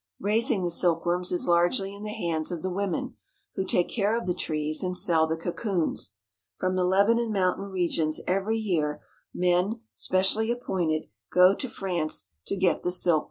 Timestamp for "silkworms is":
0.71-1.47